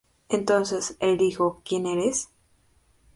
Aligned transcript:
Entonces 0.29 0.97
él 0.99 1.19
dijo: 1.19 1.61
¿Quién 1.63 1.85
eres? 1.85 2.29